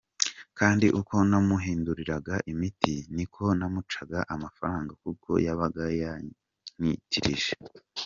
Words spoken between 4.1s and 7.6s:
amafaranga kuko yabaga yantitirije.